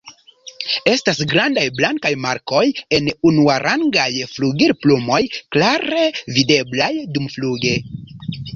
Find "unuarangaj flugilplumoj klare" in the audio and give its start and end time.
3.33-6.09